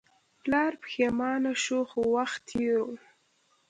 پلار 0.41 0.71
پښیمانه 0.83 1.51
شو 1.63 1.79
خو 1.89 2.01
وخت 2.15 2.41
تیر 2.49 2.73
و. 2.83 2.87